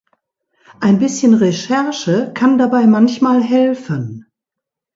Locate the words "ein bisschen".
0.79-1.35